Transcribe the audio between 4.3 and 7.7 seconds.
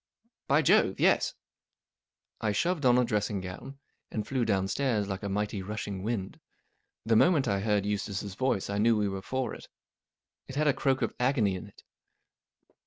downstairs like a mighty, rushing wind. The moment I